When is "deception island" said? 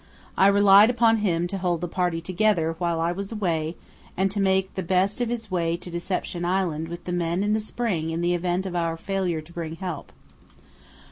5.91-6.87